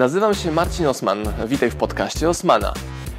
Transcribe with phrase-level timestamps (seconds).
[0.00, 1.18] Nazywam się Marcin Osman.
[1.46, 2.72] Witaj w podcaście Osmana.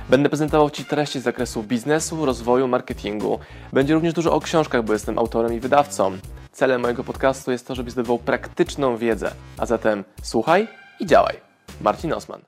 [0.09, 3.39] Będę prezentował Ci treści z zakresu biznesu, rozwoju, marketingu.
[3.73, 6.11] Będzie również dużo o książkach, bo jestem autorem i wydawcą.
[6.51, 9.31] Celem mojego podcastu jest to, żebyś zdobywał praktyczną wiedzę.
[9.57, 10.67] A zatem słuchaj
[10.99, 11.35] i działaj.
[11.81, 12.41] Marcin Osman.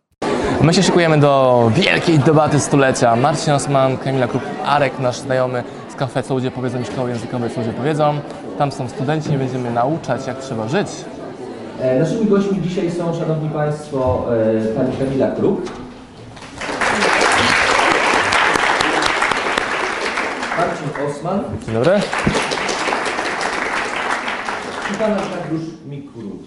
[0.61, 3.15] My się szykujemy do wielkiej debaty stulecia.
[3.15, 7.49] Marcin Osman, Kamila Krup, Arek, nasz znajomy z kafe, co ludzie powiedzą i szkoły językowej,
[7.49, 8.19] co ludzie powiedzą.
[8.57, 10.87] Tam są studenci, będziemy nauczać, jak trzeba żyć.
[11.83, 15.61] E, Naszymi gośćmi dzisiaj są, Szanowni Państwo, e, Pani Kamila Kruk.
[20.57, 22.01] Marcin Osman Dzień dobry.
[24.91, 26.43] i Pan Arkadiusz Mikrut.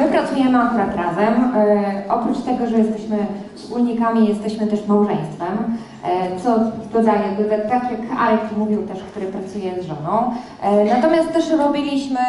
[0.00, 1.52] My pracujemy akurat razem.
[1.56, 3.16] E, oprócz tego, że jesteśmy
[3.54, 6.58] wspólnikami, jesteśmy też małżeństwem, e, co
[6.92, 10.32] dodaje, doda- tak jak Arek mówił też, który pracuje z żoną.
[10.62, 12.20] E, natomiast też robiliśmy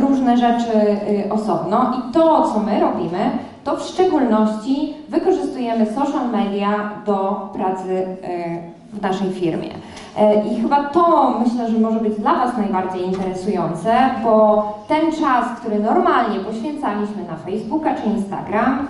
[0.00, 0.70] różne rzeczy
[1.30, 3.18] osobno i to, co my robimy,
[3.64, 6.68] to w szczególności wykorzystujemy social media
[7.06, 8.06] do pracy
[8.92, 9.70] w naszej firmie.
[10.16, 15.60] E, I chyba to myślę, że może być dla Was najbardziej interesujące, bo ten czas,
[15.60, 18.88] który normalnie poświęcaliśmy na Facebooka czy Instagram,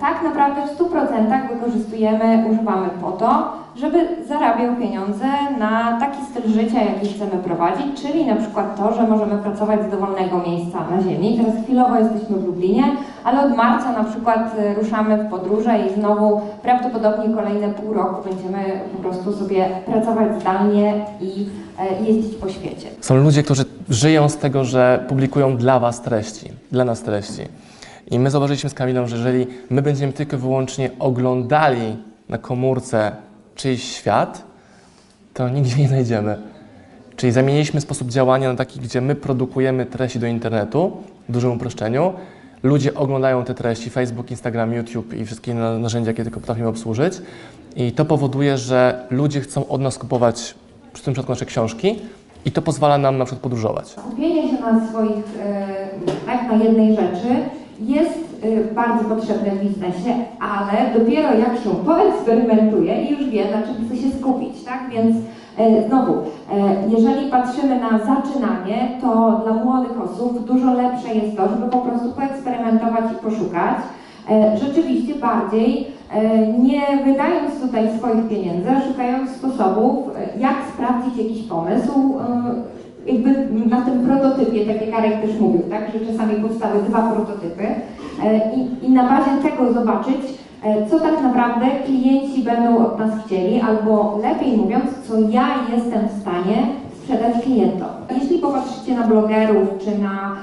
[0.00, 5.24] tak naprawdę w 100% wykorzystujemy, używamy po to, żeby zarabiał pieniądze
[5.58, 9.90] na taki styl życia, jaki chcemy prowadzić, czyli na przykład to, że możemy pracować z
[9.90, 11.38] dowolnego miejsca na ziemi.
[11.38, 12.84] Teraz chwilowo jesteśmy w Lublinie,
[13.24, 18.28] ale od marca na przykład e, ruszamy w podróże i znowu prawdopodobnie kolejne pół roku
[18.28, 21.46] będziemy po prostu sobie pracować zdalnie i
[21.78, 22.88] e, jeździć po świecie.
[23.00, 27.42] Są ludzie, którzy żyją z tego, że publikują dla Was treści, dla nas treści.
[28.10, 31.96] I my zauważyliśmy z Kamilą, że jeżeli my będziemy tylko i wyłącznie oglądali
[32.28, 33.12] na komórce
[33.54, 34.42] czyjś świat,
[35.34, 36.38] to nigdzie nie znajdziemy.
[37.16, 40.96] Czyli zamieniliśmy sposób działania na taki, gdzie my produkujemy treści do internetu,
[41.28, 42.12] w dużym uproszczeniu.
[42.62, 47.14] Ludzie oglądają te treści, Facebook, Instagram, YouTube i wszystkie na- narzędzia, jakie tylko potrafimy obsłużyć.
[47.76, 50.54] I to powoduje, że ludzie chcą od nas kupować,
[50.94, 51.98] w tym przypadku nasze książki,
[52.44, 53.88] i to pozwala nam na przykład podróżować.
[53.88, 57.28] Skupienie się na swoich, e, na jednej rzeczy
[57.80, 63.62] jest e, bardzo potrzebne w biznesie, ale dopiero jak się poeksperymentuje i już wie, na
[63.62, 64.90] czym chce się skupić, tak?
[64.90, 65.16] Więc
[65.58, 66.18] e, znowu, e,
[66.88, 72.12] jeżeli patrzymy na zaczynanie, to dla młodych osób dużo lepsze jest to, żeby po prostu
[72.12, 73.76] poeksperymentować i poszukać.
[74.30, 75.98] E, Rzeczywiście bardziej,
[76.58, 80.06] nie wydając tutaj swoich pieniędzy, szukając sposobów,
[80.38, 82.14] jak sprawdzić jakiś pomysł,
[83.08, 83.30] jakby
[83.68, 87.64] na tym prototypie, tak jak Arek też mówił, tak, że czasami powstały dwa prototypy
[88.24, 90.20] e, i, i na bazie tego zobaczyć,
[90.64, 96.08] e, co tak naprawdę klienci będą od nas chcieli, albo lepiej mówiąc, co ja jestem
[96.08, 96.66] w stanie
[97.02, 97.88] sprzedać klientom.
[98.20, 100.36] Jeśli popatrzycie na blogerów, czy na,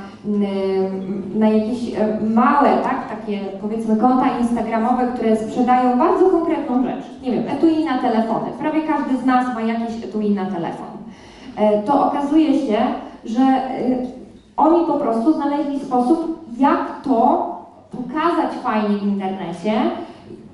[1.36, 7.32] na jakieś e, małe, tak, takie powiedzmy konta instagramowe, które sprzedają bardzo konkretną rzecz, nie
[7.32, 8.48] wiem, etui na telefony.
[8.60, 10.95] Prawie każdy z nas ma jakieś etui na telefon.
[11.58, 12.78] E, to okazuje się,
[13.26, 13.82] że e,
[14.58, 17.56] oni po prostu znaleźli sposób, jak to
[17.92, 19.72] pokazać fajnie w internecie,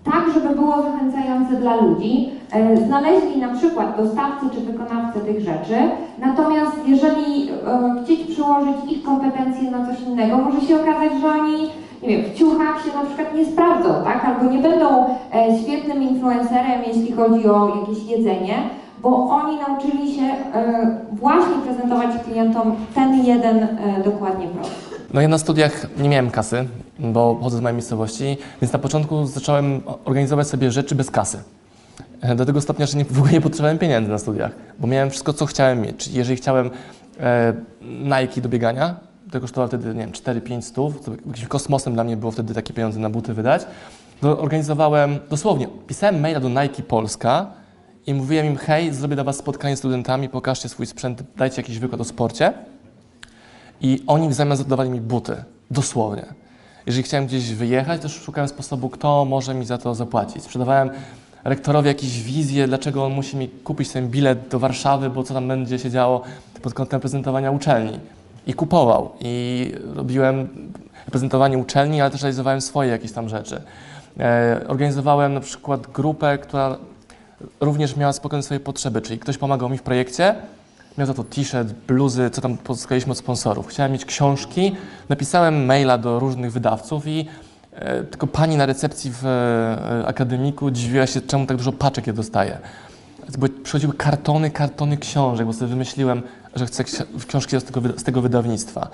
[0.03, 2.29] tak, żeby było zachęcające dla ludzi.
[2.51, 5.75] E, Znaleźli na przykład dostawcę czy wykonawcę tych rzeczy,
[6.19, 7.49] natomiast jeżeli
[8.03, 11.69] chcieć przełożyć ich kompetencje na coś innego, może się okazać, że oni
[12.03, 14.25] nie wiem, w ciuchach się na przykład nie sprawdzą, tak?
[14.25, 15.05] Albo nie będą
[15.63, 18.53] świetnym influencerem, jeśli chodzi o jakieś jedzenie,
[19.01, 24.91] bo oni nauczyli się e, właśnie prezentować klientom ten jeden e, dokładnie produkt.
[25.13, 26.67] No ja na studiach nie miałem kasy,
[26.99, 31.39] bo pochodzę z mojej miejscowości, więc na początku zacząłem organizować sobie rzeczy bez kasy.
[32.21, 35.09] E, Do tego stopnia, że nie, w ogóle nie potrzebowałem pieniędzy na studiach, bo miałem
[35.09, 35.95] wszystko, co chciałem mieć.
[35.97, 36.69] Czyli jeżeli chciałem
[37.19, 37.53] e,
[38.03, 38.95] Nike do biegania,
[39.31, 42.73] to kosztowało wtedy, nie wiem, 4-5 stów, to jakimś kosmosem dla mnie było wtedy takie
[42.73, 43.65] pieniądze na buty wydać,
[44.21, 47.45] to organizowałem, dosłownie, pisałem maila do Nike Polska
[48.11, 51.79] i mówiłem im, hej, zrobię dla Was spotkanie z studentami, pokażcie swój sprzęt, dajcie jakiś
[51.79, 52.53] wykład o sporcie.
[53.81, 55.35] I oni w zamian zadawali mi buty.
[55.71, 56.25] Dosłownie.
[56.85, 60.43] Jeżeli chciałem gdzieś wyjechać, to szukałem sposobu, kto może mi za to zapłacić.
[60.43, 60.89] Sprzedawałem
[61.43, 65.47] rektorowi jakieś wizje, dlaczego on musi mi kupić ten bilet do Warszawy, bo co tam
[65.47, 66.21] będzie się działo
[66.61, 67.99] pod kątem prezentowania uczelni.
[68.47, 69.11] I kupował.
[69.19, 70.49] I robiłem
[71.11, 73.61] prezentowanie uczelni, ale też realizowałem swoje jakieś tam rzeczy.
[74.19, 76.77] E, organizowałem na przykład grupę, która
[77.59, 80.35] również miała spokojnie swoje potrzeby, czyli ktoś pomagał mi w projekcie,
[80.97, 83.67] miał za to t-shirt, bluzy, co tam pozyskaliśmy od sponsorów.
[83.67, 84.75] Chciałem mieć książki,
[85.09, 87.25] napisałem maila do różnych wydawców i
[87.73, 92.13] e, tylko pani na recepcji w e, akademiku dziwiła się, czemu tak dużo paczek je
[92.13, 92.57] dostaję.
[93.37, 96.21] Bo przychodziły kartony, kartony książek, bo sobie wymyśliłem,
[96.55, 98.87] że chcę ksi- książki z tego, z tego wydawnictwa.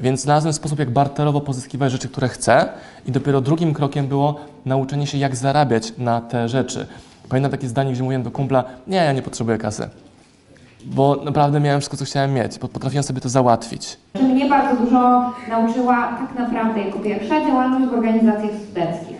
[0.00, 2.68] Więc znalazłem sposób, jak barterowo pozyskiwać rzeczy, które chcę
[3.06, 6.86] i dopiero drugim krokiem było nauczenie się, jak zarabiać na te rzeczy.
[7.28, 9.88] Pamiętam takie zdanie, gdzie mówiłem do kumpla, nie, ja nie potrzebuję kasy.
[10.84, 13.96] Bo naprawdę miałem wszystko, co chciałem mieć, potrafiłem sobie to załatwić.
[14.22, 19.18] mnie bardzo dużo nauczyła tak naprawdę jako pierwsza działalność w organizacjach studenckich.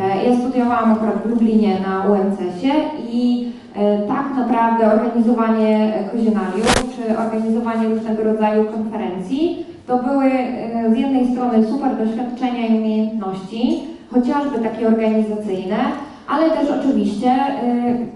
[0.00, 2.74] E, Ja studiowałam akurat w Lublinie na UMCS-ie
[3.12, 10.98] i e, tak naprawdę organizowanie kozionariów czy organizowanie różnego rodzaju konferencji to były e, z
[10.98, 13.80] jednej strony super doświadczenia i umiejętności,
[14.12, 15.76] chociażby takie organizacyjne,
[16.30, 17.56] ale też oczywiście e,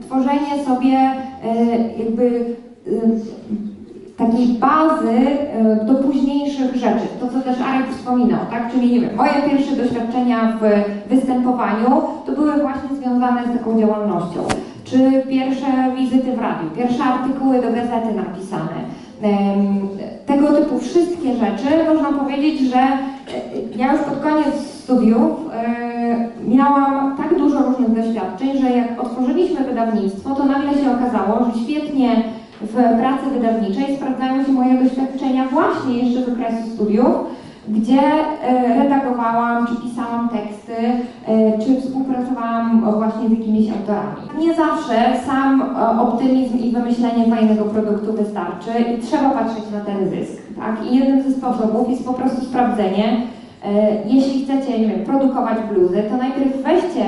[0.01, 1.55] tworzenie sobie e,
[1.99, 2.57] jakby
[2.87, 2.91] e,
[4.17, 7.07] takiej bazy e, do późniejszych rzeczy.
[7.21, 8.73] To, co też Arek wspominał, tak?
[8.73, 10.65] Czyli nie wiem, moje pierwsze doświadczenia w
[11.11, 14.41] występowaniu to były właśnie związane z taką działalnością.
[14.85, 18.85] Czy pierwsze wizyty w radiu, pierwsze artykuły do gazety napisane.
[20.27, 22.99] Tego typu wszystkie rzeczy, można powiedzieć, że e,
[23.77, 25.54] ja już pod koniec studiów e,
[26.49, 32.23] miałam tak dużo różnych doświadczeń, że jak otworzyliśmy wydawnictwo, to nagle się okazało, że świetnie
[32.61, 37.15] w pracy wydawniczej sprawdzają się moje doświadczenia właśnie jeszcze z okresu studiów,
[37.69, 38.01] gdzie
[38.43, 40.77] e, redagowałam, czy pisałam teksty,
[41.27, 44.47] e, czy współpracowałam właśnie z jakimiś autorami.
[44.47, 44.95] Nie zawsze
[45.27, 50.43] sam e, optymizm i wymyślenie fajnego produktu wystarczy i trzeba patrzeć na ten zysk.
[50.57, 50.87] Tak?
[50.93, 53.23] I jednym ze sposobów jest po prostu sprawdzenie,
[54.07, 57.05] jeśli chcecie, nie wiem, produkować bluzy, to najpierw weźcie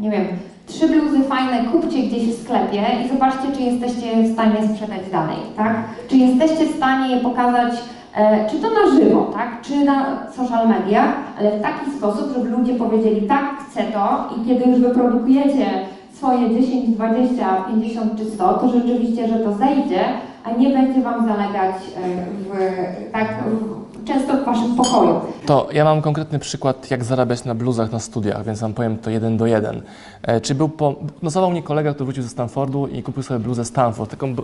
[0.00, 0.24] nie wiem,
[0.66, 5.36] trzy bluzy fajne kupcie gdzieś w sklepie i zobaczcie, czy jesteście w stanie sprzedać dalej,
[5.56, 5.76] tak?
[6.08, 7.72] Czy jesteście w stanie je pokazać,
[8.16, 9.60] e, czy to na żywo, tak?
[9.62, 14.48] Czy na social media, ale w taki sposób, żeby ludzie powiedzieli, tak, chcę to i
[14.48, 15.66] kiedy już wyprodukujecie
[16.12, 20.04] swoje 10, 20, 50 czy 100, to rzeczywiście, że to zejdzie,
[20.44, 23.77] a nie będzie Wam zalegać e, w, tak, w,
[24.08, 25.20] często w Waszym pokoju.
[25.46, 29.10] To ja mam konkretny przykład, jak zarabiać na bluzach na studiach, więc wam powiem to
[29.10, 29.82] jeden do jeden.
[30.22, 30.94] E, czy był po...
[31.22, 34.34] Nosował mnie kolega, który wrócił ze Stanfordu i kupił sobie bluzę Stanford, taką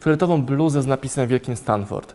[0.00, 2.14] fioletową bluzę z napisem wielkim Stanford.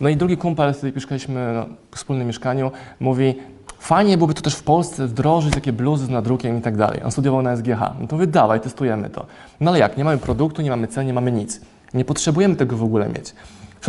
[0.00, 2.70] No i drugi kumpel, którym mieszkaliśmy no, w wspólnym mieszkaniu,
[3.00, 3.34] mówi,
[3.78, 7.00] fajnie byłoby to też w Polsce wdrożyć takie bluzy z nadrukiem i tak dalej.
[7.04, 7.80] On studiował na SGH.
[8.00, 9.26] No to mówię, dawaj, testujemy to.
[9.60, 11.60] No ale jak, nie mamy produktu, nie mamy cen, nie mamy nic.
[11.94, 13.34] Nie potrzebujemy tego w ogóle mieć.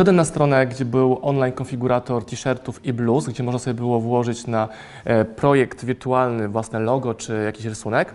[0.00, 4.46] Wszedłem na stronę, gdzie był online konfigurator t-shirtów i bluz, gdzie można sobie było włożyć
[4.46, 4.68] na
[5.04, 8.14] e, projekt wirtualny własne logo czy jakiś rysunek.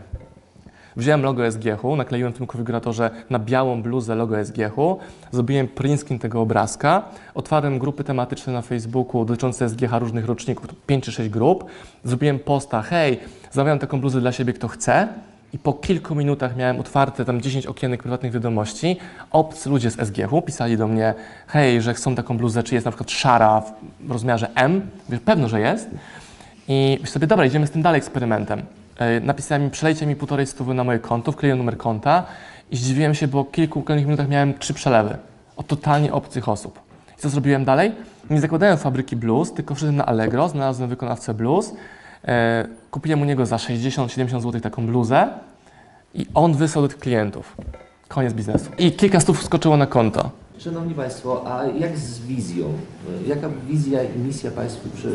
[0.95, 4.97] Wziąłem logo SGH-u, nakleiłem w tym konfiguratorze na białą bluzę logo SGH-u,
[5.31, 7.03] zrobiłem print screen tego obrazka,
[7.33, 11.65] otwarłem grupy tematyczne na Facebooku dotyczące SGH różnych roczników, 5 czy 6 grup,
[12.03, 13.19] zrobiłem posta, hej,
[13.51, 15.07] zamawiam taką bluzę dla siebie, kto chce
[15.55, 18.97] i po kilku minutach miałem otwarte tam 10 okienek prywatnych wiadomości,
[19.31, 21.13] obcy ludzie z SGH-u pisali do mnie,
[21.47, 23.63] hej, że chcą taką bluzę, czy jest na przykład szara
[23.99, 25.89] w rozmiarze M, Mówię, pewno, że jest,
[26.67, 28.61] i sobie, dobra, idziemy z tym dalej eksperymentem.
[28.97, 32.23] E, Napisałem im, przelejcie mi półtorej stówy na moje konto, wkleiłem numer konta
[32.71, 35.17] i zdziwiłem się, bo w kilku kolejnych minutach miałem trzy przelewy
[35.57, 36.79] od totalnie obcych osób.
[37.17, 37.91] I co zrobiłem dalej?
[38.29, 41.73] Nie zakładałem fabryki blues, tylko wszedłem na Allegro, znalazłem wykonawcę blues,
[42.91, 45.29] kupiłem u niego za 60-70 zł taką bluzę
[46.15, 47.57] i on wysłał do tych klientów.
[48.07, 48.71] Koniec biznesu.
[48.77, 50.29] I kilka stów skoczyło na konto.
[50.57, 52.65] Szanowni Państwo, a jak z wizją?
[53.27, 55.09] Jaka wizja i misja Państwu przy,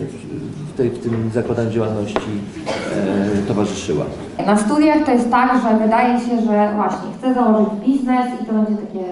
[0.72, 2.18] w, tej, w tym zakładaniu działalności
[2.96, 4.04] e, towarzyszyła?
[4.46, 8.52] Na studiach to jest tak, że wydaje się, że właśnie chcę założyć biznes i to
[8.52, 9.04] będzie takie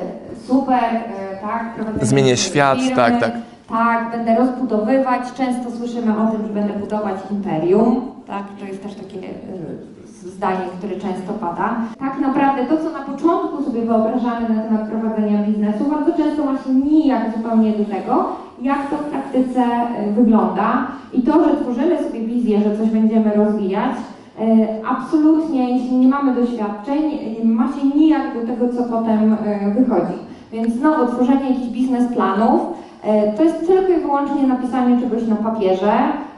[0.46, 1.74] super, e, tak?
[1.74, 3.32] prowadzenie Zmienię świat, firmy, tak, tak.
[3.68, 5.22] Tak, będę rozbudowywać.
[5.36, 8.44] Często słyszymy o tym, że będę budować imperium, tak?
[8.60, 11.76] To jest też takie e, zdanie, które często pada.
[11.98, 16.74] Tak naprawdę to, co na początku sobie wyobrażamy na temat prowadzenia biznesu, bardzo często się
[16.74, 18.24] nijak zupełnie do tego,
[18.62, 20.86] jak to w praktyce e, wygląda.
[21.12, 23.92] I to, że tworzymy sobie wizję, że coś będziemy rozwijać,
[24.40, 29.36] E, Absolutnie, jeśli nie mamy doświadczeń, e, ma się nijak do tego, co potem
[29.78, 30.18] wychodzi.
[30.52, 32.60] Więc znowu tworzenie jakichś biznesplanów
[33.04, 35.92] e, to jest tylko i wyłącznie napisanie czegoś na papierze,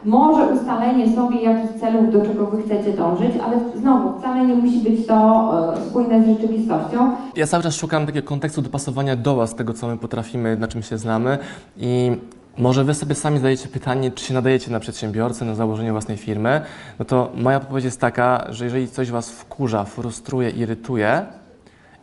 [0.04, 4.78] może ustalenie sobie jakichś celów, do czego wy chcecie dążyć, ale znowu wcale nie musi
[4.78, 7.16] być to e, spójne z rzeczywistością.
[7.36, 10.82] Ja cały czas szukam takiego kontekstu dopasowania do Was, tego co my potrafimy, na czym
[10.82, 11.38] się znamy
[11.76, 12.12] i
[12.58, 16.60] może Wy sobie sami zadajecie pytanie, czy się nadajecie na przedsiębiorcę, na założenie własnej firmy,
[16.98, 21.26] no to moja odpowiedź jest taka, że jeżeli coś Was wkurza, frustruje, irytuje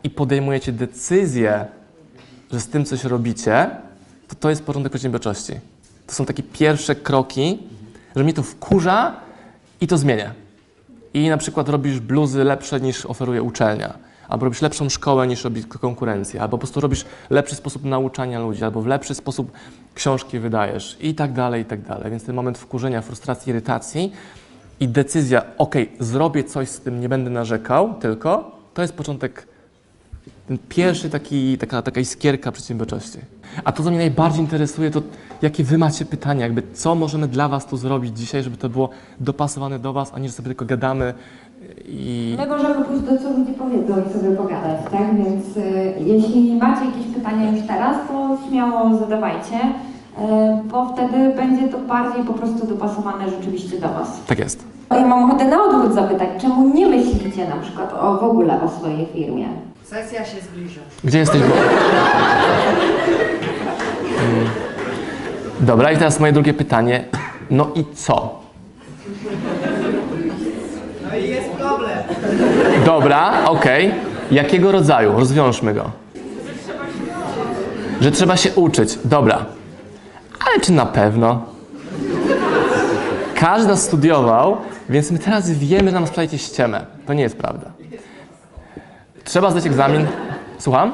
[0.04, 1.66] i podejmujecie decyzję,
[2.52, 3.70] że z tym coś robicie,
[4.28, 5.52] to to jest porządek przedsiębiorczości.
[6.06, 7.58] To są takie pierwsze kroki,
[8.18, 9.16] że mnie to wkurza
[9.80, 10.30] i to zmienię.
[11.14, 13.98] I na przykład robisz bluzy lepsze niż oferuje uczelnia.
[14.28, 18.64] albo robisz lepszą szkołę niż robi konkurencja, albo po prostu robisz lepszy sposób nauczania ludzi,
[18.64, 19.52] albo w lepszy sposób
[19.94, 22.10] książki wydajesz i tak dalej, i tak dalej.
[22.10, 24.12] Więc ten moment wkurzenia, frustracji, irytacji
[24.80, 29.46] i decyzja, ok, zrobię coś z tym, nie będę narzekał, tylko to jest początek
[30.48, 33.18] ten pierwszy taki, taka, taka iskierka przedsiębiorczości.
[33.64, 35.02] A to, co mnie najbardziej interesuje, to
[35.42, 38.90] jakie wy macie pytania, jakby co możemy dla was tu zrobić dzisiaj, żeby to było
[39.20, 41.14] dopasowane do was, a nie, że sobie tylko gadamy
[41.84, 42.36] i...
[42.38, 45.16] My możemy pójść do co ludzie powiedzą i sobie pogadać, tak?
[45.16, 51.68] Więc y, jeśli macie jakieś pytania już teraz, to śmiało zadawajcie, y, bo wtedy będzie
[51.68, 54.20] to bardziej po prostu dopasowane rzeczywiście do Was.
[54.26, 54.64] Tak jest.
[54.90, 58.68] Ja mam ochotę na odwrót zapytać, czemu nie myślicie na przykład o, w ogóle o
[58.68, 59.48] swojej firmie?
[59.90, 60.80] Sesja się zbliża.
[61.04, 61.40] Gdzie jesteś?
[61.40, 61.46] Bo...
[61.46, 61.56] Mm.
[65.60, 67.04] Dobra, i teraz moje drugie pytanie.
[67.50, 68.40] No i co?
[71.02, 71.98] No i jest problem.
[72.84, 73.94] Dobra, okej.
[74.30, 75.12] Jakiego rodzaju?
[75.12, 75.90] Rozwiążmy go.
[78.00, 78.98] Że trzeba się uczyć.
[79.04, 79.46] Dobra.
[80.46, 81.44] Ale czy na pewno?
[83.34, 84.56] Każdy nas studiował,
[84.88, 86.86] więc my teraz wiemy, że nam sprzedajecie ściemę.
[87.06, 87.77] To nie jest prawda.
[89.28, 90.06] Trzeba zdać egzamin.
[90.58, 90.92] Słucham?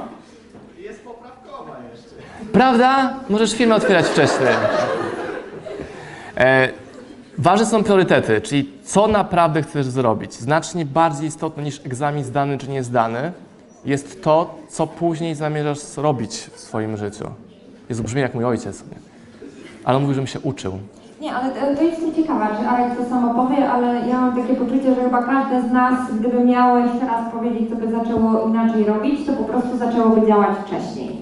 [0.79, 2.47] Jest poprawkowa jeszcze.
[2.53, 3.15] Prawda?
[3.29, 4.49] Możesz firmę otwierać wcześniej.
[6.37, 6.69] E,
[7.39, 10.35] ważne są priorytety, czyli co naprawdę chcesz zrobić.
[10.35, 13.33] Znacznie bardziej istotne niż egzamin zdany czy nie zdany
[13.85, 17.31] jest to, co później zamierzasz robić w swoim życiu.
[17.89, 18.85] Jezu, brzmi jak mój ojciec.
[19.85, 20.79] Ale on mówił, żebym się uczył.
[21.25, 24.95] Nie, ale to, jest ciekawe, że Alek to samo powie, ale ja mam takie poczucie,
[24.95, 29.27] że chyba każdy z nas, gdyby miał jeszcze raz powiedzieć, co by zaczęło inaczej robić,
[29.27, 31.17] to po prostu zaczęłoby działać wcześniej.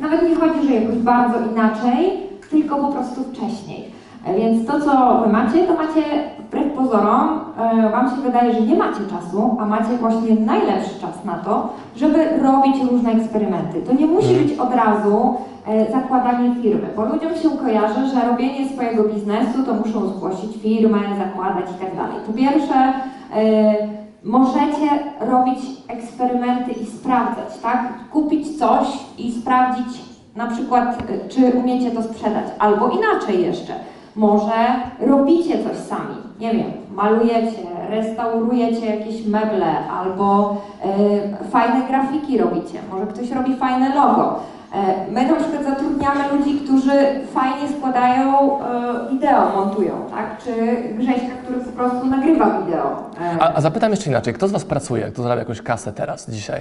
[0.00, 2.12] Nawet nie chodzi, że jakoś bardzo inaczej,
[2.50, 3.84] tylko po prostu wcześniej.
[4.32, 6.02] Więc to, co wy macie, to macie
[6.38, 11.24] wbrew pozorom, e, wam się wydaje, że nie macie czasu, a macie właśnie najlepszy czas
[11.24, 13.82] na to, żeby robić różne eksperymenty.
[13.82, 15.34] To nie musi być od razu
[15.66, 20.98] e, zakładanie firmy, bo ludziom się kojarzy, że robienie swojego biznesu to muszą zgłosić firmę,
[21.18, 22.16] zakładać i tak dalej.
[22.26, 24.88] Po pierwsze, e, możecie
[25.20, 27.88] robić eksperymenty i sprawdzać, tak?
[28.12, 28.86] Kupić coś
[29.18, 30.00] i sprawdzić
[30.36, 33.74] na przykład, czy umiecie to sprzedać, albo inaczej jeszcze.
[34.16, 34.52] Może
[35.00, 37.58] robicie coś sami, nie wiem, malujecie,
[37.90, 44.40] restaurujecie jakieś meble, albo e, fajne grafiki robicie, może ktoś robi fajne logo.
[44.74, 46.92] E, My na przykład zatrudniamy ludzi, którzy
[47.34, 48.64] fajnie składają e,
[49.10, 50.38] wideo, montują, tak?
[50.44, 50.50] Czy
[50.98, 52.96] Grześka, który po prostu nagrywa wideo.
[53.40, 54.34] A, a zapytam jeszcze inaczej.
[54.34, 55.04] Kto z was pracuje?
[55.10, 56.60] Kto zarabia jakąś kasę teraz, dzisiaj?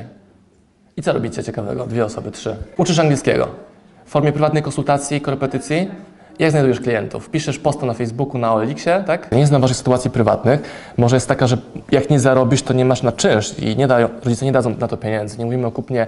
[0.97, 1.85] I co robicie ciekawego?
[1.85, 2.55] Dwie osoby, trzy.
[2.77, 3.47] Uczysz angielskiego.
[4.05, 5.91] W formie prywatnej konsultacji, korepetycji.
[6.39, 7.29] Jak znajdujesz klientów?
[7.29, 9.31] Piszesz posta na Facebooku, na OLX-ie, tak?
[9.31, 10.61] Nie znam waszych sytuacji prywatnych.
[10.97, 11.57] Może jest taka, że
[11.91, 14.87] jak nie zarobisz, to nie masz na czynsz i nie dają, rodzice nie dadzą na
[14.87, 15.37] to pieniędzy.
[15.37, 16.07] Nie mówimy o kupnie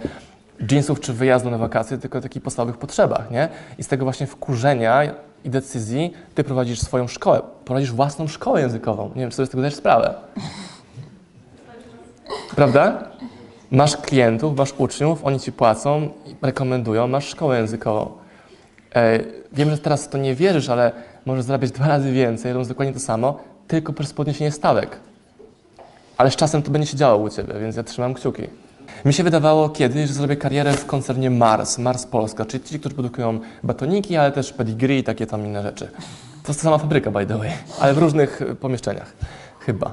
[0.72, 3.50] jeansów czy wyjazdu na wakacje, tylko o takich podstawowych potrzebach, nie?
[3.78, 5.04] I z tego właśnie wkurzenia
[5.44, 7.42] i decyzji ty prowadzisz swoją szkołę.
[7.66, 9.12] Prowadzisz własną szkołę językową.
[9.16, 10.14] Nie wiem, czy sobie z tego zdajesz sprawę.
[12.56, 13.04] Prawda?
[13.72, 16.10] Masz klientów, masz uczniów, oni ci płacą,
[16.42, 18.25] rekomendują, masz szkołę językową.
[18.96, 19.20] E,
[19.54, 20.92] wiem, że teraz to nie wierzysz, ale
[21.26, 24.98] możesz zarabiać dwa razy więcej, robiąc dokładnie to samo, tylko przez podniesienie stawek.
[26.18, 28.44] Ale z czasem to będzie się działo u Ciebie, więc ja trzymam kciuki.
[29.06, 32.96] Mi się wydawało kiedyś, że zrobię karierę w koncernie Mars, Mars Polska, czyli ci, którzy
[32.96, 35.88] produkują batoniki, ale też pedigree i takie tam inne rzeczy.
[36.44, 37.50] To jest ta sama fabryka, by the way,
[37.80, 39.14] ale w różnych pomieszczeniach,
[39.60, 39.92] chyba.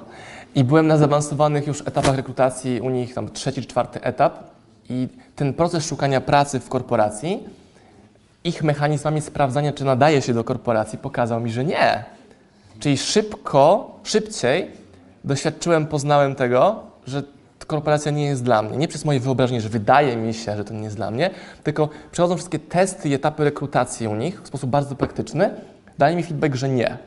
[0.55, 4.39] I byłem na zaawansowanych już etapach rekrutacji, u nich tam trzeci czwarty etap
[4.89, 7.41] i ten proces szukania pracy w korporacji,
[8.45, 12.05] ich mechanizmami sprawdzania, czy nadaje się do korporacji, pokazał mi, że nie.
[12.81, 14.71] Czyli szybko, szybciej
[15.25, 17.23] doświadczyłem, poznałem tego, że
[17.67, 18.77] korporacja nie jest dla mnie.
[18.77, 21.31] Nie przez moje wyobrażenie, że wydaje mi się, że to nie jest dla mnie,
[21.63, 25.51] tylko przechodzą wszystkie testy i etapy rekrutacji u nich w sposób bardzo praktyczny,
[25.99, 26.99] dali mi feedback, że nie.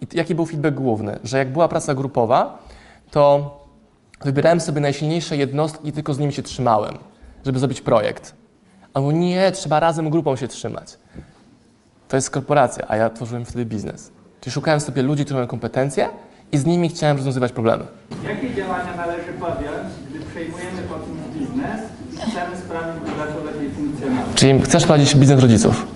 [0.00, 1.18] I jaki był feedback główny?
[1.24, 2.58] Że jak była praca grupowa,
[3.10, 3.50] to
[4.20, 6.98] wybierałem sobie najsilniejsze jednostki i tylko z nimi się trzymałem,
[7.44, 8.34] żeby zrobić projekt.
[8.94, 10.98] Albo nie, trzeba razem grupą się trzymać.
[12.08, 14.10] To jest korporacja, a ja tworzyłem wtedy biznes.
[14.40, 16.08] Czyli szukałem sobie ludzi, którzy mają kompetencje
[16.52, 17.84] i z nimi chciałem rozwiązywać problemy.
[18.28, 21.80] Jakie działania należy podjąć, gdy przejmujemy po kimś biznes
[22.12, 24.26] i chcemy sprawić, by zaczął lepiej funkcjonować?
[24.34, 25.86] Czyli chcesz prowadzić biznes rodziców?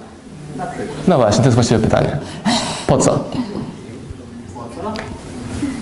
[0.57, 1.09] Na przykład.
[1.09, 2.19] No właśnie, to jest właściwe pytanie.
[2.87, 3.25] Po co?
[4.55, 4.93] Po co?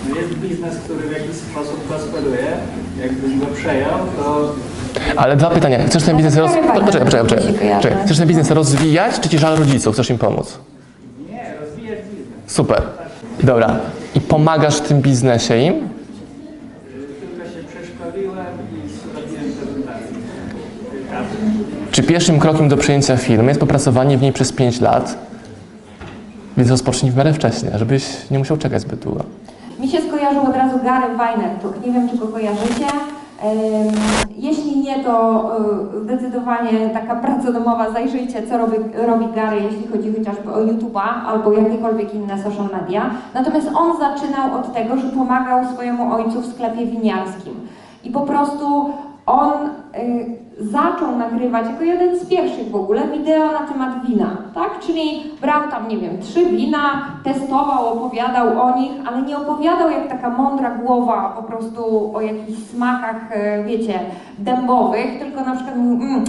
[0.09, 2.57] No jest biznes, który w jakiś sposób prosperuje.
[3.01, 4.53] Jakbyś go przejął, to
[5.15, 5.79] Ale dwa pytania.
[5.87, 6.51] Chcesz ten biznes roz...
[6.85, 7.39] Poczekaj, Poczekaj.
[8.05, 9.93] Chcesz ten biznes rozwijać, czy ci żal rodziców?
[9.93, 10.57] Chcesz im pomóc?
[11.29, 12.27] nie, rozwijać biznes.
[12.47, 12.81] Super.
[13.43, 13.79] Dobra.
[14.15, 15.73] I pomagasz w tym biznesie im?
[15.73, 18.45] Tylko się przeszkoliłem
[18.85, 19.87] i zrobiłem
[21.91, 25.17] Czy pierwszym krokiem do przejęcia firmy jest popracowanie w niej przez 5 lat?
[26.57, 29.23] Więc rozpocznij w miarę wcześnie, żebyś nie musiał czekać zbyt długo.
[29.79, 31.85] Mi się skojarzył od razu Gary Vaynerchuk.
[31.85, 32.85] Nie wiem, czy go kojarzycie.
[34.37, 35.43] Jeśli nie, to
[35.97, 37.91] y, zdecydowanie taka praca domowa.
[37.91, 38.77] Zajrzyjcie, co robi,
[39.07, 43.09] robi Gary, jeśli chodzi chociażby o YouTube'a albo jakiekolwiek inne social media.
[43.33, 47.53] Natomiast on zaczynał od tego, że pomagał swojemu ojcu w sklepie winiarskim.
[48.03, 48.93] I po prostu
[49.25, 49.51] on
[49.95, 54.79] y, zaczął nagrywać jako jeden z pierwszych w ogóle wideo na temat wina, tak?
[54.79, 60.07] Czyli brał tam, nie wiem, trzy wina, testował, opowiadał o nich, ale nie opowiadał jak
[60.07, 63.99] taka mądra głowa po prostu o jakichś smakach, y, wiecie,
[64.39, 66.23] dębowych, tylko na przykład mówił, mm,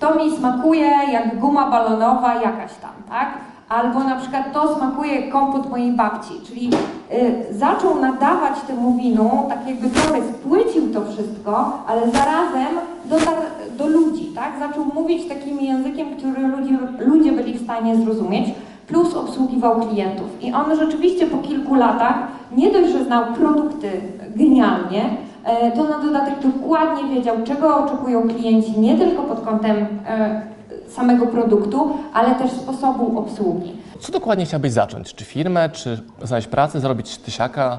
[0.00, 3.28] to mi smakuje jak guma balonowa jakaś tam, tak?
[3.68, 6.70] Albo na przykład to smakuje kompot mojej babci, czyli
[7.12, 13.40] y, zaczął nadawać temu winu, tak jakby trochę spłycił to wszystko, ale zarazem dotarł
[13.80, 14.52] do ludzi, tak?
[14.58, 18.48] Zaczął mówić takim językiem, który ludzie, ludzie byli w stanie zrozumieć,
[18.86, 20.26] plus obsługiwał klientów.
[20.40, 22.14] I on rzeczywiście po kilku latach
[22.56, 23.90] nie dość, że znał produkty
[24.36, 25.04] genialnie,
[25.44, 30.42] e, to na dodatek dokładnie wiedział, czego oczekują klienci, nie tylko pod kątem e,
[30.88, 33.72] samego produktu, ale też sposobu obsługi.
[34.00, 35.14] Co dokładnie chciałbyś zacząć?
[35.14, 37.78] Czy firmę, czy znaleźć pracę, zarobić tysiaka?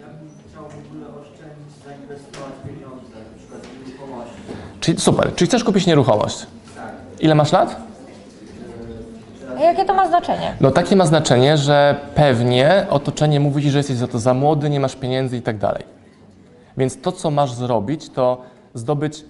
[0.00, 4.71] Ja bym chciał w ogóle oszczędzić, zainwestować pieniądze, na przykład w nieruchomości.
[4.82, 6.46] Czyli super, czyli chcesz kupić nieruchomość?
[7.20, 7.76] Ile masz lat?
[9.60, 10.54] Jakie to ma znaczenie?
[10.60, 14.70] No takie ma znaczenie, że pewnie otoczenie mówi ci, że jesteś za to za młody,
[14.70, 15.82] nie masz pieniędzy i tak dalej.
[16.76, 18.42] Więc to, co masz zrobić, to
[18.74, 19.24] zdobyć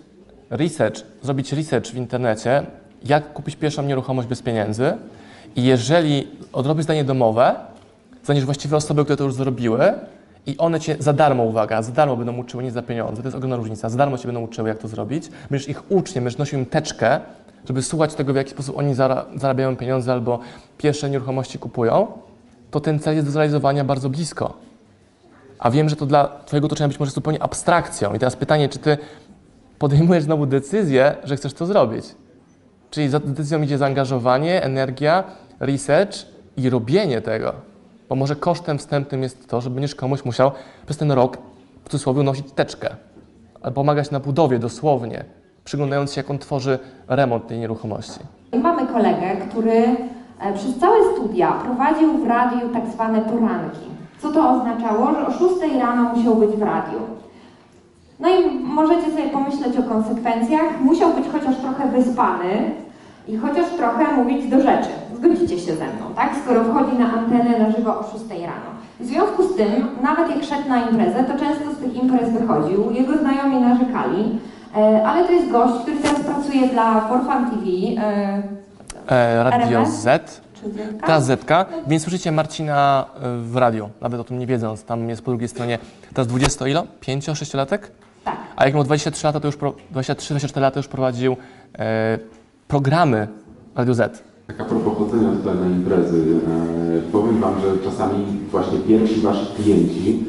[0.51, 2.67] research, zrobić research w internecie,
[3.05, 4.93] jak kupić pierwszą nieruchomość bez pieniędzy
[5.57, 7.55] i jeżeli odrobisz zdanie domowe,
[8.25, 9.93] znajdziesz właściwe osoby, które to już zrobiły
[10.47, 13.37] i one cię za darmo, uwaga, za darmo będą uczyły, nie za pieniądze, to jest
[13.37, 16.59] ogromna różnica, za darmo cię będą uczyły, jak to zrobić, będziesz ich uczniem, będziesz nosił
[16.59, 17.21] im teczkę,
[17.69, 20.39] żeby słuchać tego, w jaki sposób oni zara- zarabiają pieniądze albo
[20.79, 22.07] pierwsze nieruchomości kupują,
[22.71, 24.55] to ten cel jest do zrealizowania bardzo blisko.
[25.59, 28.15] A wiem, że to dla Twojego otoczenia być może zupełnie abstrakcją.
[28.15, 28.99] I teraz pytanie, czy Ty
[29.79, 32.05] podejmujesz znowu decyzję, że chcesz to zrobić?
[32.91, 35.25] Czyli za decyzją idzie zaangażowanie, energia,
[35.61, 36.15] research
[36.57, 37.53] i robienie tego.
[38.13, 40.51] Bo może kosztem wstępnym jest to, że będziesz komuś musiał
[40.85, 41.39] przez ten rok
[41.85, 42.97] w cudzysłowie nosić teczkę.
[43.63, 45.25] Albo pomagać na budowie dosłownie,
[45.65, 48.21] przyglądając się, jak on tworzy remont tej nieruchomości.
[48.63, 49.73] Mamy kolegę, który
[50.41, 53.87] e, przez całe studia prowadził w radiu tak zwane poranki.
[54.19, 55.15] Co to oznaczało?
[55.15, 56.99] Że o 6 rano musiał być w radiu.
[58.21, 60.81] No i możecie sobie pomyśleć o konsekwencjach.
[60.81, 62.71] Musiał być chociaż trochę wyspany
[63.29, 65.02] i chociaż trochę mówić do rzeczy.
[65.23, 66.31] Zgodzicie się ze mną, tak?
[66.45, 68.71] Skoro wchodzi na antenę na żywo o 6 rano.
[69.01, 72.91] W związku z tym, nawet jak szedł na imprezę, to często z tych imprez wychodził.
[72.91, 74.39] Jego znajomi narzekali,
[74.77, 77.63] e, ale to jest gość, który teraz pracuje dla Forfan TV.
[77.99, 78.43] E,
[79.09, 79.91] E, Radio RMS?
[80.03, 80.41] Z,
[81.07, 85.23] ta Zetka, więc słyszycie Marcina e, w radiu, nawet o tym nie wiedząc, tam jest
[85.23, 85.79] po drugiej stronie
[86.15, 86.87] teraz 20 ilo?
[87.01, 87.91] 5, 6 latek?
[88.25, 88.37] Tak.
[88.57, 91.37] A jak miał 23 lata, to już pro- 23-24 lata już prowadził
[91.79, 92.19] e,
[92.69, 93.29] programy
[93.77, 94.32] Radio Z.
[94.59, 98.15] Tak a propos chodzenia tutaj na imprezy, e, powiem Wam, że czasami
[98.51, 100.25] właśnie pierwsi Wasi klienci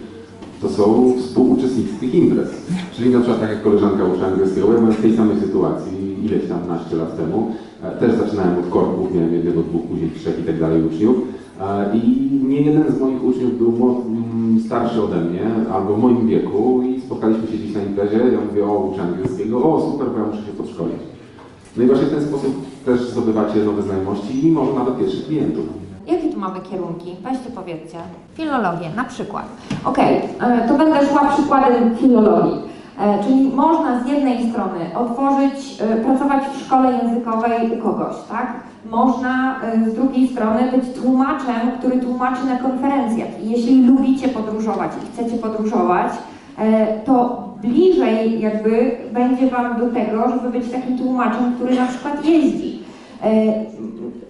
[0.61, 2.49] to są współuczestnicy tych imprez.
[2.93, 6.47] Czyli na przykład tak jak koleżanka uczy angielskiego, ja byłem w tej samej sytuacji ileś
[6.49, 7.51] tam, naście lat temu.
[7.83, 11.15] E, też zaczynałem od korków, miałem jednego, dwóch, później trzech i tak dalej uczniów.
[11.61, 15.41] E, I nie jeden z moich uczniów był mo- m, starszy ode mnie,
[15.73, 19.63] albo w moim wieku i spotkaliśmy się dziś na imprezie, ja mówię, o uczę angielskiego,
[19.63, 21.12] o super, bo ja muszę się podszkolić.
[21.77, 25.65] No i właśnie w ten sposób też zdobywacie nowe znajomości i może nawet pierwszych klientów.
[26.07, 27.15] Jakie tu mamy kierunki?
[27.23, 27.97] Weźcie powiedzcie.
[28.33, 29.45] Filologię na przykład.
[29.85, 32.57] Okej, e, to będę szła przykładem filologii.
[32.99, 38.53] E, Czyli można z jednej strony otworzyć, e, pracować w szkole językowej u kogoś, tak?
[38.91, 39.55] Można
[39.91, 43.43] z drugiej strony być tłumaczem, który tłumaczy na konferencjach.
[43.43, 46.11] I jeśli lubicie podróżować i chcecie podróżować,
[47.05, 52.79] to bliżej jakby będzie Wam do tego, żeby być takim tłumaczem, który na przykład jeździ.
[53.23, 53.29] E,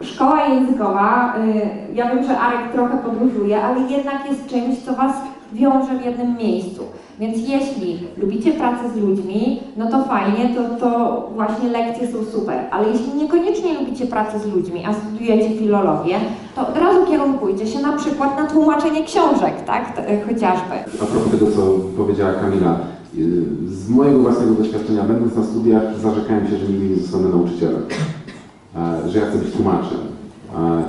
[0.01, 1.41] Szkoła językowa, e,
[1.95, 5.13] ja wiem, że Arek trochę podróżuje, ale jednak jest czymś, co Was
[5.53, 6.83] wiąże w jednym miejscu.
[7.19, 12.59] Więc jeśli lubicie pracę z ludźmi, no to fajnie, to, to właśnie lekcje są super.
[12.71, 16.15] Ale jeśli niekoniecznie lubicie pracę z ludźmi, a studiujecie filologię,
[16.55, 19.93] to od razu kierunkujcie się na przykład na tłumaczenie książek, tak?
[19.97, 20.75] E, chociażby.
[21.01, 21.61] A propos tego, co
[21.97, 22.77] powiedziała Kamila,
[23.65, 27.81] z mojego własnego doświadczenia, będąc na studiach, zarzekałem się, że nigdy nie zostanę nauczycielem,
[29.07, 29.99] że ja chcę być tłumaczem.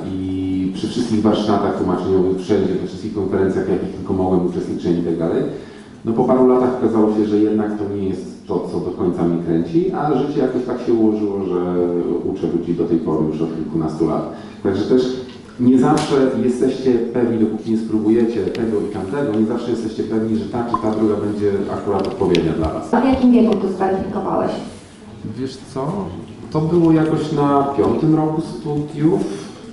[0.07, 5.19] I przy wszystkich warsztatach tłumaczeniowych, wszędzie, we wszystkich konferencjach, jakich tylko mogłem, uczestniczyłem i tak
[5.19, 5.43] dalej,
[6.05, 9.25] no po paru latach okazało się, że jednak to nie jest to, co do końca
[9.25, 11.77] mnie kręci, a życie jakoś tak się ułożyło, że
[12.25, 14.33] uczę ludzi do tej pory już od kilkunastu lat.
[14.63, 15.24] Także też
[15.61, 16.15] nie zawsze
[16.45, 20.83] jesteście pewni, dopóki nie spróbujecie tego i tamtego, nie zawsze jesteście pewni, że ta czy
[20.83, 22.95] ta droga będzie akurat odpowiednia dla Was.
[22.95, 24.51] A w jakim wieku to zweryfikowałeś?
[25.39, 25.93] Wiesz co?
[26.51, 29.21] To było jakoś na piątym roku studiów.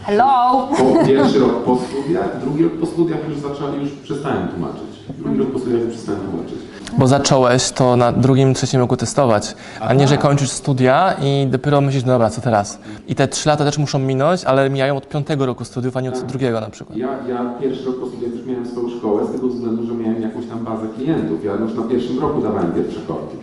[0.02, 0.68] Hello!
[0.78, 4.92] Po, pierwszy rok po studiach, drugi rok po studiach już zaczęli, już przestałem tłumaczyć.
[5.20, 6.58] Drugi rok po studiach już przestałem tłumaczyć.
[6.98, 11.82] Bo zacząłeś to na drugim, trzecim roku testować, a nie, że kończysz studia i dopiero
[11.82, 12.80] myślisz, no dobra, co teraz?
[13.08, 16.10] I te trzy lata też muszą minąć, ale mijają od piątego roku studiów, a nie
[16.10, 16.98] od drugiego na przykład.
[16.98, 20.22] Ja, ja pierwszy rok po studiach już miałem swoją szkołę z tego względu, że miałem
[20.22, 21.44] jakąś tam bazę klientów.
[21.44, 23.38] Ja już na pierwszym roku dawałem pierwsze korki.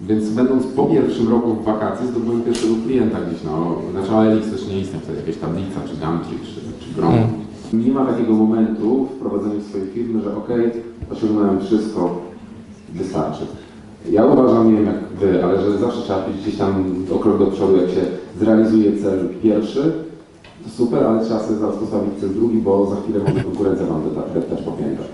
[0.00, 4.66] Więc będąc po pierwszym roku w wakacje zdobyłem pierwszego klienta gdzieś, no, znaczy OLX też
[4.68, 7.14] nie istnieje wtedy, jakaś tablica, czy Gumtree, czy, czy Grom.
[7.72, 10.70] Nie ma takiego momentu w prowadzeniu swojej firmy, że okej,
[11.12, 12.20] osiągnąłem wszystko,
[12.94, 13.46] wystarczy.
[14.10, 16.84] Ja uważam, nie wiem jak wy, ale że zawsze trzeba być gdzieś tam
[17.16, 18.00] o krok do przodu, jak się
[18.40, 19.92] zrealizuje cel pierwszy,
[20.64, 24.02] to super, ale trzeba sobie zaraz postawić cel drugi, bo za chwilę może konkurencja wam
[24.34, 25.06] deptać po piętach.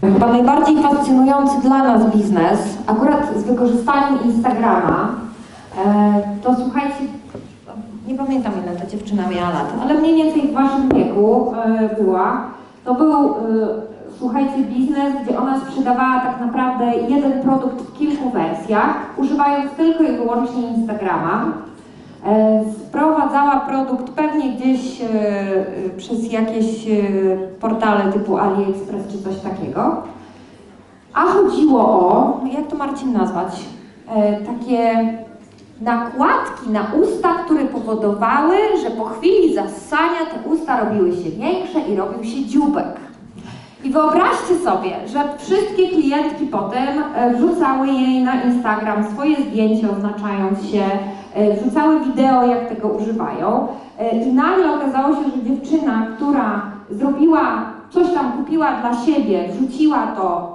[0.00, 5.14] Chyba najbardziej fascynujący dla nas biznes, akurat z wykorzystaniem Instagrama,
[5.86, 6.96] e, to słuchajcie,
[8.08, 12.46] nie pamiętam ile ta dziewczyna miała lat, ale mniej więcej w waszym wieku e, była.
[12.84, 13.36] To był, e,
[14.22, 20.16] słuchajcie, biznes, gdzie ona sprzedawała tak naprawdę jeden produkt w kilku wersjach, używając tylko i
[20.16, 21.52] wyłącznie Instagrama.
[22.26, 26.92] E, Sprowadzała produkt pewnie gdzieś e, e, przez jakieś e,
[27.60, 30.02] portale typu AliExpress czy coś takiego.
[31.14, 33.60] A chodziło o, jak to Marcin nazwać,
[34.08, 35.12] e, takie
[35.80, 41.96] nakładki na usta, które powodowały, że po chwili zassania te usta robiły się większe i
[41.96, 43.02] robił się dziubek.
[43.84, 50.66] I wyobraźcie sobie, że wszystkie klientki potem e, wrzucały jej na Instagram swoje zdjęcie, oznaczając
[50.66, 50.82] się,
[51.34, 53.66] e, wrzucały wideo, jak tego używają.
[53.98, 60.06] E, I nagle okazało się, że dziewczyna, która zrobiła coś tam, kupiła dla siebie, wrzuciła
[60.06, 60.54] to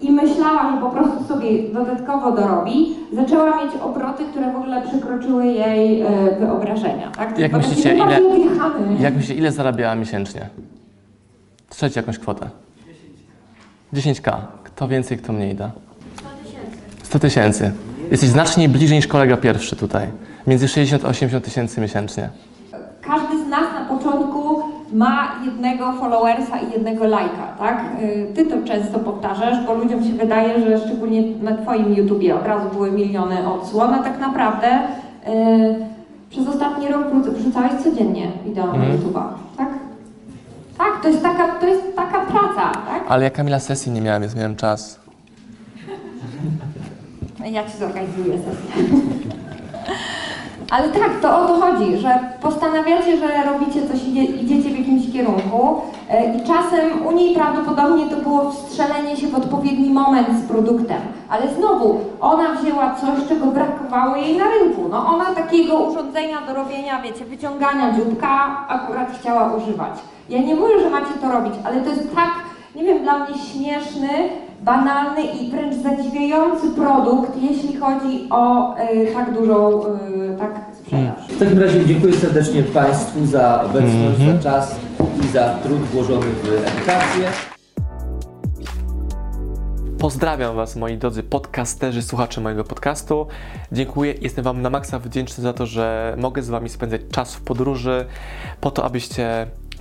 [0.00, 5.46] i myślała, że po prostu sobie dodatkowo dorobi, zaczęła mieć obroty, które w ogóle przekroczyły
[5.46, 6.04] jej
[6.40, 7.10] wyobrażenia.
[7.16, 7.38] Tak?
[7.38, 8.20] Jak myślicie, ile-.
[9.00, 10.48] Jak myślicie, ile zarabiała miesięcznie?
[11.72, 12.48] Strzelcie jakąś kwotę.
[13.94, 14.36] 10k.
[14.64, 15.70] Kto więcej, kto mniej da?
[17.02, 17.72] 100 tysięcy.
[18.10, 20.06] Jesteś znacznie bliżej niż kolega pierwszy tutaj.
[20.46, 22.28] Między 60 a 80 tysięcy miesięcznie.
[23.02, 27.84] Każdy z nas na początku ma jednego followersa i jednego lajka, tak?
[28.34, 32.68] Ty to często powtarzasz, bo ludziom się wydaje, że szczególnie na Twoim YouTubie od razu
[32.72, 34.80] były miliony odsłon, a tak naprawdę y,
[36.30, 38.98] przez ostatni rok wrzu- wrzucałeś codziennie wideo na Mhm.
[38.98, 39.22] YouTube'a,
[39.56, 39.68] tak?
[40.82, 43.02] Tak, to jest taka, to jest taka praca, tak?
[43.08, 45.00] Ale ja Kamila sesji nie miałem, więc miałem czas.
[47.44, 48.84] Ja Ci zorganizuję sesję.
[50.70, 55.12] Ale tak, to o to chodzi, że postanawiacie, że robicie coś, idzie, idziecie w jakimś
[55.12, 60.48] kierunku e, i czasem u niej prawdopodobnie to było wstrzelenie się w odpowiedni moment z
[60.48, 61.00] produktem.
[61.28, 64.88] Ale znowu, ona wzięła coś, czego brakowało jej na rynku.
[64.90, 69.92] No ona takiego urządzenia do robienia, wiecie, wyciągania dzióbka akurat chciała używać.
[70.32, 72.30] Ja nie mówię, że macie to robić, ale to jest tak,
[72.76, 74.08] nie wiem, dla mnie śmieszny,
[74.62, 79.90] banalny i wręcz zadziwiający produkt, jeśli chodzi o e, tak dużą e,
[80.38, 81.28] tak sprzedaż.
[81.28, 84.76] W takim razie dziękuję serdecznie Państwu za obecność, za czas
[85.24, 87.28] i za trud włożony w edukację.
[89.98, 93.26] Pozdrawiam Was, moi drodzy podcasterzy, słuchacze mojego podcastu.
[93.72, 97.40] Dziękuję, jestem Wam na maksa wdzięczny za to, że mogę z Wami spędzać czas w
[97.40, 98.06] podróży,
[98.60, 99.46] po to, abyście